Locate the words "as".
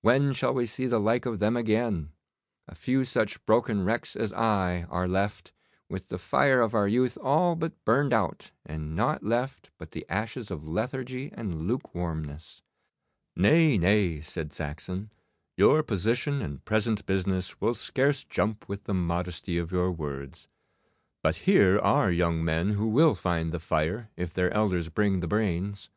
4.16-4.32